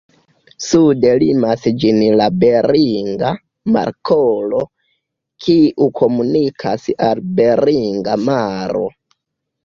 Sude 0.65 1.09
limas 1.23 1.65
ĝin 1.81 1.97
la 2.21 2.29
Beringa 2.43 3.33
Markolo, 3.75 4.61
kiu 5.45 5.87
komunikas 5.99 6.87
al 7.09 7.21
Beringa 7.41 8.17
maro. 8.31 8.83